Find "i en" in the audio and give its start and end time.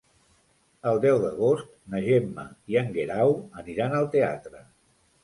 2.73-2.89